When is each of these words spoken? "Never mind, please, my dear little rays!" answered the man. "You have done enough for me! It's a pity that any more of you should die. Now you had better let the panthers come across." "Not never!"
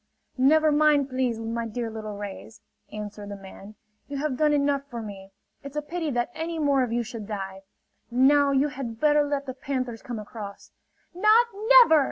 "Never 0.39 0.71
mind, 0.71 1.09
please, 1.09 1.37
my 1.39 1.67
dear 1.67 1.91
little 1.91 2.17
rays!" 2.17 2.59
answered 2.91 3.29
the 3.29 3.35
man. 3.35 3.75
"You 4.07 4.17
have 4.17 4.35
done 4.35 4.51
enough 4.51 4.81
for 4.89 4.99
me! 4.99 5.29
It's 5.63 5.75
a 5.75 5.81
pity 5.83 6.09
that 6.09 6.31
any 6.33 6.57
more 6.57 6.81
of 6.81 6.91
you 6.91 7.03
should 7.03 7.27
die. 7.27 7.61
Now 8.09 8.49
you 8.49 8.69
had 8.69 8.99
better 8.99 9.21
let 9.23 9.45
the 9.45 9.53
panthers 9.53 10.01
come 10.01 10.17
across." 10.17 10.71
"Not 11.13 11.45
never!" 11.67 11.99